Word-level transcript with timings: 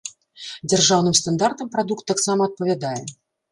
Дзяржаўным 0.73 1.17
стандартам 1.19 1.71
прадукт 1.77 2.03
таксама 2.15 2.51
адпавядае. 2.53 2.99